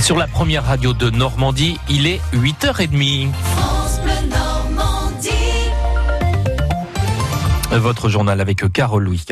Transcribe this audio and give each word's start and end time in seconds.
Sur 0.00 0.18
la 0.18 0.26
première 0.26 0.64
radio 0.64 0.92
de 0.92 1.08
Normandie, 1.08 1.78
il 1.88 2.06
est 2.06 2.20
8h30. 2.34 3.28
Votre 7.78 8.08
journal 8.08 8.40
avec 8.40 8.72
Carole 8.72 9.02
Louis. 9.02 9.24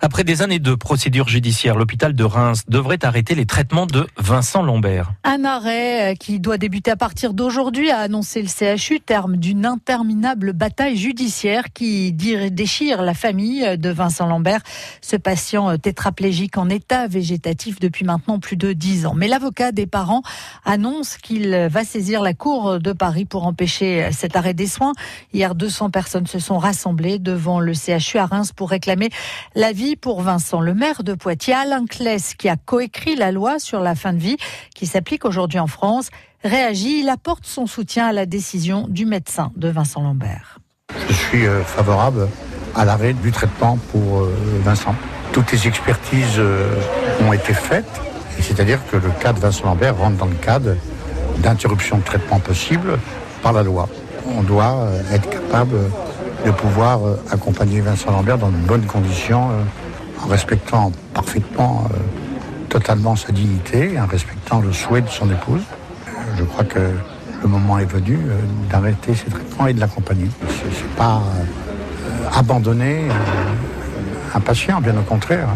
Après 0.00 0.24
des 0.24 0.40
années 0.40 0.58
de 0.58 0.74
procédures 0.74 1.28
judiciaires, 1.28 1.76
l'hôpital 1.76 2.14
de 2.14 2.24
Reims 2.24 2.62
devrait 2.66 3.04
arrêter 3.04 3.34
les 3.34 3.44
traitements 3.44 3.84
de 3.84 4.06
Vincent 4.16 4.62
Lambert. 4.62 5.12
Un 5.24 5.44
arrêt 5.44 6.12
euh, 6.12 6.14
qui 6.14 6.40
doit 6.40 6.56
débuter 6.56 6.90
à 6.90 6.96
partir 6.96 7.34
d'aujourd'hui, 7.34 7.90
a 7.90 7.98
annoncé 7.98 8.42
le 8.42 8.48
CHU, 8.48 9.00
terme 9.00 9.36
d'une 9.36 9.66
interminable 9.66 10.54
bataille 10.54 10.96
judiciaire 10.96 11.72
qui 11.74 12.12
déchire 12.12 13.02
la 13.02 13.12
famille 13.12 13.76
de 13.76 13.90
Vincent 13.90 14.26
Lambert, 14.26 14.62
ce 15.02 15.16
patient 15.16 15.70
euh, 15.70 15.76
tétraplégique 15.76 16.56
en 16.56 16.70
état 16.70 17.06
végétatif 17.08 17.78
depuis 17.78 18.06
maintenant 18.06 18.38
plus 18.38 18.56
de 18.56 18.72
dix 18.72 19.04
ans. 19.04 19.14
Mais 19.14 19.28
l'avocat 19.28 19.70
des 19.70 19.86
parents 19.86 20.22
annonce 20.64 21.18
qu'il 21.18 21.68
va 21.70 21.84
saisir 21.84 22.22
la 22.22 22.32
Cour 22.32 22.80
de 22.80 22.92
Paris 22.92 23.26
pour 23.26 23.46
empêcher 23.46 24.08
cet 24.12 24.34
arrêt 24.34 24.54
des 24.54 24.66
soins. 24.66 24.92
Hier, 25.34 25.54
200 25.54 25.90
personnes 25.90 26.26
se 26.26 26.38
sont 26.38 26.58
rassemblées 26.58 27.18
devant 27.18 27.60
le 27.60 27.74
CHU 27.82 28.18
à 28.18 28.26
Reims 28.26 28.52
pour 28.52 28.70
réclamer 28.70 29.10
la 29.54 29.72
vie 29.72 29.96
pour 29.96 30.20
Vincent. 30.20 30.60
Le 30.60 30.74
maire 30.74 31.02
de 31.02 31.14
Poitiers, 31.14 31.54
Alain 31.54 31.86
Claes, 31.86 32.34
qui 32.38 32.48
a 32.48 32.56
coécrit 32.56 33.16
la 33.16 33.32
loi 33.32 33.58
sur 33.58 33.80
la 33.80 33.94
fin 33.94 34.12
de 34.12 34.18
vie 34.18 34.36
qui 34.74 34.86
s'applique 34.86 35.24
aujourd'hui 35.24 35.58
en 35.58 35.66
France, 35.66 36.10
réagit. 36.44 37.00
Il 37.00 37.08
apporte 37.08 37.46
son 37.46 37.66
soutien 37.66 38.06
à 38.06 38.12
la 38.12 38.26
décision 38.26 38.86
du 38.88 39.06
médecin 39.06 39.52
de 39.56 39.68
Vincent 39.68 40.02
Lambert. 40.02 40.58
Je 41.08 41.14
suis 41.14 41.46
euh, 41.46 41.62
favorable 41.62 42.28
à 42.74 42.84
l'arrêt 42.84 43.12
du 43.12 43.32
traitement 43.32 43.78
pour 43.90 44.20
euh, 44.20 44.34
Vincent. 44.64 44.94
Toutes 45.32 45.50
les 45.52 45.66
expertises 45.66 46.38
euh, 46.38 46.74
ont 47.26 47.32
été 47.32 47.54
faites, 47.54 48.00
c'est-à-dire 48.40 48.78
que 48.90 48.96
le 48.96 49.10
cas 49.20 49.32
de 49.32 49.40
Vincent 49.40 49.64
Lambert 49.64 49.96
rentre 49.96 50.16
dans 50.16 50.26
le 50.26 50.34
cadre 50.34 50.76
d'interruption 51.38 51.98
de 51.98 52.02
traitement 52.02 52.40
possible 52.40 52.98
par 53.42 53.52
la 53.52 53.62
loi. 53.62 53.88
On 54.26 54.42
doit 54.42 54.88
être 55.12 55.28
capable 55.28 55.76
de 56.44 56.50
pouvoir 56.50 57.06
euh, 57.06 57.16
accompagner 57.30 57.80
Vincent 57.80 58.10
Lambert 58.10 58.38
dans 58.38 58.48
de 58.48 58.56
bonnes 58.56 58.86
conditions, 58.86 59.50
euh, 59.50 60.24
en 60.24 60.26
respectant 60.26 60.92
parfaitement, 61.14 61.84
euh, 61.90 61.96
totalement 62.68 63.16
sa 63.16 63.32
dignité, 63.32 63.98
en 64.00 64.06
respectant 64.06 64.60
le 64.60 64.72
souhait 64.72 65.02
de 65.02 65.08
son 65.08 65.30
épouse. 65.30 65.62
Je 66.36 66.44
crois 66.44 66.64
que 66.64 66.78
le 67.42 67.48
moment 67.48 67.78
est 67.78 67.84
venu 67.84 68.18
d'arrêter 68.70 69.14
ces 69.14 69.26
traitements 69.26 69.66
et 69.66 69.74
de 69.74 69.80
l'accompagner. 69.80 70.28
C'est 70.48 70.88
pas 70.96 71.20
abandonner 72.34 73.02
un 74.34 74.40
patient, 74.40 74.80
bien 74.80 74.96
au 74.96 75.02
contraire. 75.02 75.48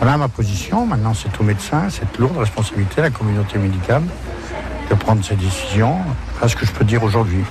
Voilà 0.00 0.16
ma 0.16 0.28
position. 0.28 0.86
Maintenant, 0.86 1.12
c'est 1.14 1.38
au 1.38 1.44
médecin, 1.44 1.90
cette 1.90 2.18
lourde 2.18 2.38
responsabilité, 2.38 3.02
la 3.02 3.10
communauté 3.10 3.58
médicale, 3.58 4.02
de 4.90 4.94
prendre 4.94 5.24
ces 5.24 5.36
décisions. 5.36 5.96
Voilà 6.34 6.48
ce 6.48 6.56
que 6.56 6.66
je 6.66 6.72
peux 6.72 6.84
dire 6.84 7.04
aujourd'hui. 7.04 7.44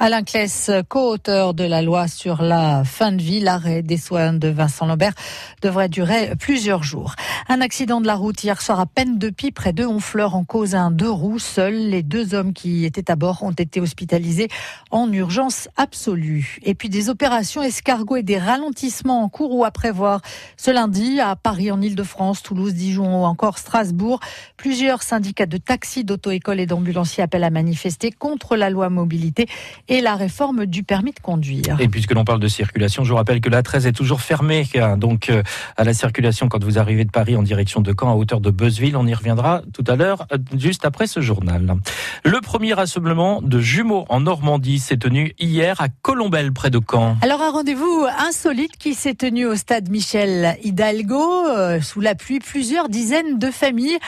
Alain 0.00 0.22
Claes, 0.22 0.70
co-auteur 0.88 1.54
de 1.54 1.64
la 1.64 1.82
loi 1.82 2.06
sur 2.06 2.40
la 2.40 2.84
fin 2.84 3.10
de 3.10 3.20
vie, 3.20 3.40
l'arrêt 3.40 3.82
des 3.82 3.96
soins 3.96 4.32
de 4.32 4.46
Vincent 4.46 4.86
Lambert 4.86 5.14
devrait 5.60 5.88
durer 5.88 6.36
plusieurs 6.38 6.84
jours. 6.84 7.16
Un 7.48 7.60
accident 7.60 8.00
de 8.00 8.06
la 8.06 8.14
route 8.14 8.44
hier 8.44 8.62
soir 8.62 8.78
à 8.78 8.86
peine 8.86 9.18
de 9.18 9.28
pis 9.28 9.50
près 9.50 9.72
de 9.72 9.84
Honfleur 9.84 10.36
en 10.36 10.44
cause 10.44 10.76
un 10.76 10.92
deux 10.92 11.10
roues. 11.10 11.40
Seuls 11.40 11.74
les 11.74 12.04
deux 12.04 12.34
hommes 12.34 12.52
qui 12.52 12.84
étaient 12.84 13.10
à 13.10 13.16
bord 13.16 13.42
ont 13.42 13.50
été 13.50 13.80
hospitalisés 13.80 14.46
en 14.92 15.12
urgence 15.12 15.68
absolue. 15.76 16.58
Et 16.62 16.76
puis 16.76 16.90
des 16.90 17.08
opérations 17.10 17.64
escargots 17.64 18.16
et 18.16 18.22
des 18.22 18.38
ralentissements 18.38 19.24
en 19.24 19.28
cours 19.28 19.52
ou 19.52 19.64
à 19.64 19.72
prévoir. 19.72 20.20
Ce 20.56 20.70
lundi 20.70 21.18
à 21.18 21.34
Paris 21.34 21.72
en 21.72 21.80
Ile-de-France, 21.80 22.44
Toulouse, 22.44 22.72
Dijon 22.72 23.22
ou 23.22 23.24
encore 23.24 23.58
Strasbourg, 23.58 24.20
plusieurs 24.56 25.02
syndicats 25.02 25.46
de 25.46 25.56
taxis, 25.56 26.04
d'auto-écoles 26.04 26.60
et 26.60 26.66
d'ambulanciers 26.66 27.24
appellent 27.24 27.42
à 27.42 27.50
manifester 27.50 28.12
contre 28.12 28.54
la 28.54 28.70
loi 28.70 28.90
mobilité 28.90 29.48
et 29.88 30.00
la 30.00 30.16
réforme 30.16 30.66
du 30.66 30.82
permis 30.82 31.12
de 31.12 31.20
conduire. 31.20 31.76
Et 31.80 31.88
puisque 31.88 32.12
l'on 32.12 32.24
parle 32.24 32.40
de 32.40 32.48
circulation, 32.48 33.04
je 33.04 33.10
vous 33.10 33.16
rappelle 33.16 33.40
que 33.40 33.48
la 33.48 33.62
13 33.62 33.86
est 33.86 33.92
toujours 33.92 34.20
fermée, 34.20 34.66
donc 34.96 35.30
euh, 35.30 35.42
à 35.76 35.84
la 35.84 35.94
circulation 35.94 36.48
quand 36.48 36.62
vous 36.62 36.78
arrivez 36.78 37.04
de 37.04 37.10
Paris 37.10 37.36
en 37.36 37.42
direction 37.42 37.80
de 37.80 37.94
Caen 37.98 38.10
à 38.10 38.14
hauteur 38.14 38.40
de 38.40 38.50
Beuzeville. 38.50 38.96
On 38.96 39.06
y 39.06 39.14
reviendra 39.14 39.62
tout 39.72 39.84
à 39.86 39.96
l'heure, 39.96 40.26
euh, 40.32 40.38
juste 40.56 40.84
après 40.84 41.06
ce 41.06 41.20
journal. 41.20 41.76
Le 42.24 42.40
premier 42.40 42.74
rassemblement 42.74 43.40
de 43.42 43.60
jumeaux 43.60 44.04
en 44.08 44.20
Normandie 44.20 44.78
s'est 44.78 44.96
tenu 44.96 45.34
hier 45.38 45.80
à 45.80 45.88
Colombelle, 45.88 46.52
près 46.52 46.70
de 46.70 46.80
Caen. 46.80 47.16
Alors 47.22 47.42
un 47.42 47.50
rendez-vous 47.50 48.06
insolite 48.18 48.76
qui 48.76 48.94
s'est 48.94 49.14
tenu 49.14 49.46
au 49.46 49.56
stade 49.56 49.88
Michel 49.90 50.56
Hidalgo, 50.62 51.46
euh, 51.48 51.80
sous 51.80 52.00
la 52.00 52.14
pluie, 52.14 52.40
plusieurs 52.40 52.88
dizaines 52.88 53.38
de 53.38 53.50
familles 53.50 53.98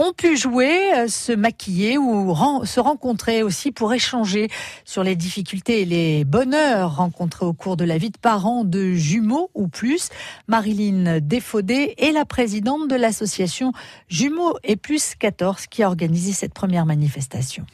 ont 0.00 0.12
pu 0.12 0.36
jouer, 0.36 0.94
euh, 0.94 1.08
se 1.08 1.32
maquiller 1.32 1.98
ou 1.98 2.34
se 2.64 2.80
rencontrer 2.80 3.42
aussi 3.42 3.70
pour 3.70 3.92
échanger 3.92 4.48
sur 4.84 5.04
les 5.04 5.14
difficultés 5.14 5.82
et 5.82 5.84
les 5.84 6.24
bonheurs 6.24 6.96
rencontrés 6.96 7.44
au 7.44 7.52
cours 7.52 7.76
de 7.76 7.84
la 7.84 7.98
vie 7.98 8.10
de 8.10 8.18
parents 8.18 8.64
de 8.64 8.94
jumeaux 8.94 9.50
ou 9.54 9.68
plus. 9.68 10.08
Marilyn 10.48 11.20
Défaudé 11.20 11.94
est 11.98 12.12
la 12.12 12.24
présidente 12.24 12.88
de 12.88 12.96
l'association 12.96 13.72
Jumeaux 14.08 14.56
et 14.64 14.76
plus 14.76 15.14
14 15.14 15.66
qui 15.66 15.82
a 15.82 15.88
organisé 15.88 16.32
cette 16.32 16.54
première 16.54 16.86
manifestation. 16.86 17.66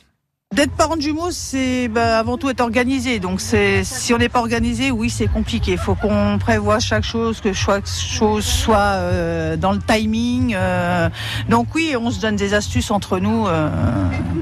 D'être 0.57 0.73
parent 0.73 0.97
de 0.97 1.03
jumeaux, 1.03 1.33
c'est 1.33 1.87
bah, 1.89 2.19
avant 2.19 2.39
tout 2.39 2.49
être 2.49 2.63
organisé. 2.63 3.19
Donc 3.19 3.43
c'est 3.43 3.85
si 3.85 4.15
on 4.15 4.17
n'est 4.17 4.31
pas 4.31 4.39
organisé, 4.39 4.91
oui, 4.91 5.11
c'est 5.11 5.27
compliqué. 5.27 5.73
Il 5.73 5.79
faut 5.79 5.95
qu'on 5.95 6.39
prévoie 6.39 6.79
chaque 6.79 7.05
chose, 7.05 7.43
que 7.43 7.53
chaque 7.53 7.87
chose 7.87 8.47
soit 8.47 8.79
euh, 8.79 9.59
dans 9.59 9.73
le 9.73 9.81
timing. 9.81 10.55
Euh. 10.57 11.11
Donc 11.51 11.67
oui, 11.75 11.95
on 12.01 12.11
se 12.11 12.21
donne 12.21 12.37
des 12.37 12.55
astuces 12.55 12.91
entre 12.91 13.19
nous. 13.19 13.47
Euh. 13.47 13.69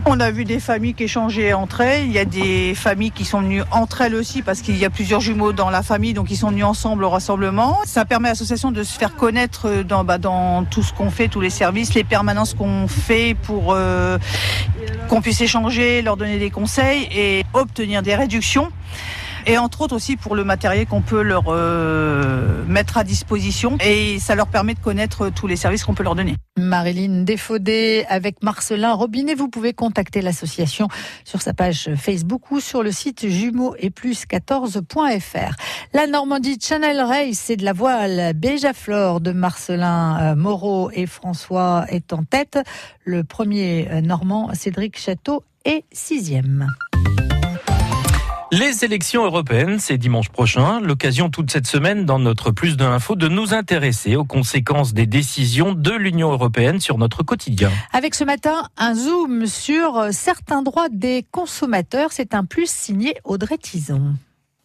On 0.07 0.21
a 0.21 0.31
vu 0.31 0.45
des 0.45 0.61
familles 0.61 0.95
qui 0.95 1.03
échangeaient 1.03 1.53
entre 1.53 1.81
elles. 1.81 2.07
Il 2.07 2.13
y 2.13 2.21
a 2.21 2.25
des 2.25 2.77
familles 2.77 3.11
qui 3.11 3.25
sont 3.25 3.41
venues 3.41 3.65
entre 3.73 4.03
elles 4.03 4.15
aussi 4.15 4.43
parce 4.43 4.61
qu'il 4.61 4.79
y 4.79 4.85
a 4.85 4.91
plusieurs 4.91 5.21
jumeaux 5.21 5.53
dans 5.53 5.69
la 5.69 5.83
famille, 5.83 6.15
donc 6.15 6.31
ils 6.31 6.37
sont 6.37 6.51
venus 6.51 6.65
ensemble 6.65 7.03
au 7.03 7.11
rassemblement. 7.11 7.81
Ça 7.87 8.05
permet 8.05 8.29
à 8.29 8.33
l'association 8.33 8.71
de 8.71 8.85
se 8.85 8.97
faire 8.97 9.17
connaître 9.17 9.83
dans, 9.83 10.05
bah, 10.05 10.19
dans 10.19 10.63
tout 10.63 10.85
ce 10.85 10.93
qu'on 10.93 11.11
fait, 11.11 11.27
tous 11.27 11.41
les 11.41 11.51
services, 11.51 11.93
les 11.95 12.05
permanences 12.05 12.55
qu'on 12.55 12.87
fait 12.87 13.35
pour 13.43 13.77
qu'on 15.09 15.21
puisse 15.21 15.41
échanger, 15.41 16.04
leur 16.05 16.17
donner 16.17 16.39
des 16.39 16.51
conseils 16.51 17.09
et 17.11 17.45
obtenir 17.55 18.03
des 18.03 18.15
réductions 18.15 18.71
et 19.47 19.59
entre 19.59 19.83
autres 19.83 19.95
aussi 19.95 20.17
pour 20.17 20.35
le 20.35 20.45
matériel 20.45 20.87
qu'on 20.87 21.03
peut 21.03 21.23
leur 21.23 21.45
euh, 21.49 22.65
mettre 22.67 22.99
à 22.99 23.05
disposition 23.05 23.77
et 23.85 24.19
ça 24.19 24.35
leur 24.35 24.47
permet 24.49 24.75
de 24.75 24.81
connaître 24.81 25.31
tous 25.31 25.47
les 25.47 25.57
services 25.57 25.85
qu'on 25.85 25.95
peut 25.95 26.03
leur 26.03 26.15
donner. 26.15 26.37
Marilyn 26.57 27.23
Défaudé 27.23 28.05
avec 28.09 28.43
Marcelin 28.43 28.93
Robinet, 28.93 29.35
vous 29.35 29.49
pouvez 29.49 29.73
contacter 29.73 30.23
l'association 30.23 30.89
sur 31.25 31.43
sa 31.43 31.53
page 31.53 31.91
Facebook 31.97 32.51
ou 32.51 32.61
sur 32.61 32.83
le 32.83 32.93
site 32.93 33.29
jumeaux 33.29 33.75
et 33.79 33.91
plus 33.91 34.25
14.fr. 34.25 35.55
La 35.93 36.07
Normandie 36.07 36.59
Channel 36.61 37.01
Race, 37.01 37.39
c'est 37.39 37.57
de 37.57 37.65
la 37.65 37.73
voile 37.73 38.33
Béjaflore 38.35 39.21
de 39.21 39.33
Marcelin 39.33 40.33
euh, 40.33 40.37
Moreau 40.37 40.91
et 40.93 41.07
François 41.07 41.85
est 41.89 42.13
en 42.13 42.25
tête. 42.25 42.59
Le 43.05 43.25
premier 43.25 43.89
euh, 43.91 44.01
Normand, 44.01 44.51
Cédric 44.55 44.99
Château, 44.99 45.43
est 45.65 45.85
sixième. 45.93 46.69
Les 48.57 48.85
élections 48.85 49.25
européennes, 49.25 49.81
c'est 49.81 49.99
dimanche 49.99 50.29
prochain. 50.29 50.79
L'occasion 50.79 51.29
toute 51.29 51.51
cette 51.51 51.67
semaine, 51.67 52.05
dans 52.05 52.21
notre 52.21 52.53
Plus 52.53 52.77
d'infos, 52.77 53.17
de 53.17 53.27
nous 53.27 53.53
intéresser 53.53 54.15
aux 54.15 54.25
conséquences 54.25 54.95
des 54.95 55.07
décisions 55.07 55.73
de 55.73 55.91
l'Union 55.91 56.31
européenne 56.31 56.79
sur 56.79 56.97
notre 56.97 57.25
quotidien. 57.25 57.73
Avec 57.93 58.15
ce 58.15 58.23
matin, 58.23 58.69
un 58.77 58.95
zoom 58.95 59.47
sur 59.47 60.07
certains 60.13 60.63
droits 60.63 60.89
des 60.89 61.27
consommateurs. 61.33 62.13
C'est 62.13 62.33
un 62.33 62.45
plus 62.45 62.71
signé 62.71 63.17
Audrey 63.25 63.59
Tison. 63.59 64.15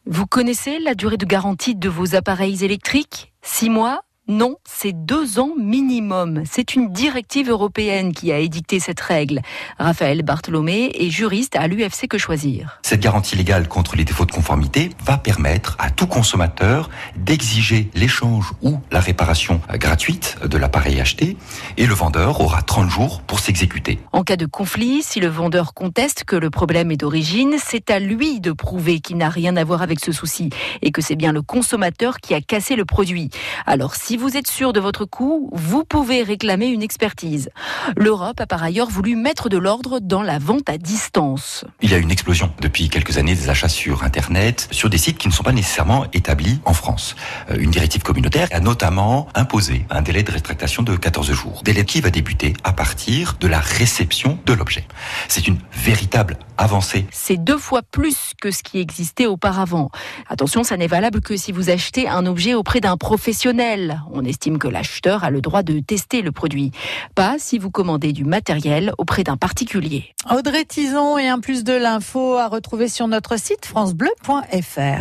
Vous 0.05 0.27
connaissez 0.27 0.77
la 0.77 0.93
durée 0.93 1.17
de 1.17 1.25
garantie 1.25 1.73
de 1.73 1.89
vos 1.89 2.13
appareils 2.13 2.63
électriques? 2.63 3.33
Six 3.41 3.71
mois 3.71 4.01
non, 4.29 4.57
c'est 4.63 4.93
deux 4.93 5.39
ans 5.39 5.53
minimum. 5.57 6.43
C'est 6.45 6.75
une 6.75 6.93
directive 6.93 7.49
européenne 7.49 8.13
qui 8.13 8.31
a 8.31 8.37
édicté 8.37 8.79
cette 8.79 8.99
règle. 8.99 9.41
Raphaël 9.79 10.21
Bartholomé 10.21 10.91
est 10.93 11.09
juriste 11.09 11.55
à 11.55 11.67
l'UFC 11.67 12.07
Que 12.07 12.19
Choisir. 12.19 12.79
Cette 12.83 12.99
garantie 12.99 13.35
légale 13.35 13.67
contre 13.67 13.95
les 13.95 14.05
défauts 14.05 14.27
de 14.27 14.31
conformité 14.31 14.91
va 15.03 15.17
permettre 15.17 15.75
à 15.79 15.89
tout 15.89 16.05
consommateur 16.05 16.91
d'exiger 17.15 17.89
l'échange 17.95 18.53
ou 18.61 18.77
la 18.91 18.99
réparation 18.99 19.61
gratuite 19.73 20.37
de 20.45 20.57
l'appareil 20.59 21.01
acheté 21.01 21.35
et 21.77 21.87
le 21.87 21.95
vendeur 21.95 22.39
aura 22.39 22.61
30 22.61 22.87
jours 22.87 23.23
pour 23.23 23.39
s'exécuter. 23.39 23.97
En 24.11 24.23
cas 24.23 24.37
de 24.37 24.45
conflit, 24.45 25.01
si 25.01 25.19
le 25.19 25.27
vendeur 25.27 25.73
conteste 25.73 26.23
que 26.23 26.35
le 26.35 26.51
problème 26.51 26.91
est 26.91 26.97
d'origine, 26.97 27.55
c'est 27.57 27.89
à 27.89 27.97
lui 27.97 28.41
de 28.41 28.51
prouver 28.51 28.99
qu'il 28.99 29.17
n'a 29.17 29.29
rien 29.29 29.57
à 29.57 29.63
voir 29.63 29.81
avec 29.81 29.99
ce 29.99 30.11
souci 30.11 30.51
et 30.83 30.91
que 30.91 31.01
c'est 31.01 31.15
bien 31.15 31.31
le 31.31 31.41
consommateur 31.41 32.19
qui 32.19 32.35
a 32.35 32.41
cassé 32.41 32.75
le 32.75 32.85
produit. 32.85 33.31
Alors 33.65 33.95
si 33.95 34.18
vous 34.19 34.35
êtes 34.35 34.47
sûr 34.47 34.73
de 34.73 34.81
votre 34.81 35.05
coût, 35.05 35.49
vous 35.53 35.85
pouvez 35.85 36.23
réclamer 36.23 36.67
une 36.67 36.83
expertise. 36.83 37.49
L'Europe 37.95 38.41
a 38.41 38.45
par 38.45 38.61
ailleurs 38.61 38.89
voulu 38.89 39.15
mettre 39.15 39.47
de 39.47 39.57
l'ordre 39.57 40.01
dans 40.01 40.21
la 40.21 40.39
vente 40.39 40.69
à 40.69 40.77
distance. 40.77 41.63
Il 41.81 41.89
y 41.89 41.93
a 41.93 41.97
une 41.97 42.11
explosion 42.11 42.51
depuis 42.59 42.89
quelques 42.89 43.17
années 43.17 43.33
des 43.33 43.49
achats 43.49 43.69
sur 43.69 44.03
Internet, 44.03 44.67
sur 44.71 44.89
des 44.89 44.97
sites 44.97 45.17
qui 45.17 45.29
ne 45.29 45.33
sont 45.33 45.43
pas 45.43 45.53
nécessairement 45.53 46.05
établis 46.11 46.59
en 46.65 46.73
France. 46.73 47.15
Euh, 47.49 47.57
une 47.59 47.71
directive 47.71 48.03
communautaire 48.03 48.49
a 48.51 48.59
notamment 48.59 49.29
imposé 49.35 49.85
un 49.89 50.01
délai 50.01 50.21
de 50.23 50.31
rétractation 50.31 50.83
de 50.83 50.97
14 50.97 51.31
jours. 51.31 51.61
Délai 51.63 51.85
qui 51.85 52.01
va 52.01 52.09
débuter 52.09 52.53
à 52.65 52.73
partir 52.73 53.37
de 53.39 53.47
la 53.47 53.59
réception 53.59 54.37
de 54.45 54.51
l'objet. 54.51 54.85
C'est 55.29 55.47
une 55.47 55.59
véritable 55.71 56.37
avancée. 56.57 57.05
C'est 57.11 57.37
deux 57.37 57.57
fois 57.57 57.83
plus 57.83 58.33
que 58.41 58.51
ce 58.51 58.63
qui 58.63 58.79
existait 58.79 59.27
auparavant. 59.27 59.91
Attention, 60.27 60.63
ça 60.65 60.75
n'est 60.75 60.87
valable 60.87 61.21
que 61.21 61.37
si 61.37 61.53
vous 61.53 61.69
achetez 61.69 62.09
un 62.09 62.25
objet 62.25 62.53
auprès 62.53 62.81
d'un 62.81 62.97
professionnel. 62.97 64.01
On 64.11 64.25
estime 64.25 64.57
que 64.57 64.67
l'acheteur 64.67 65.23
a 65.23 65.29
le 65.29 65.41
droit 65.41 65.63
de 65.63 65.79
tester 65.79 66.21
le 66.21 66.31
produit. 66.31 66.71
Pas 67.15 67.35
si 67.37 67.57
vous 67.57 67.69
commandez 67.69 68.11
du 68.11 68.25
matériel 68.25 68.93
auprès 68.97 69.23
d'un 69.23 69.37
particulier. 69.37 70.13
Audrey 70.29 70.65
Tison 70.65 71.17
et 71.17 71.27
un 71.27 71.39
plus 71.39 71.63
de 71.63 71.73
l'info 71.73 72.35
à 72.35 72.47
retrouver 72.47 72.87
sur 72.87 73.07
notre 73.07 73.39
site 73.39 73.65
francebleu.fr. 73.65 74.97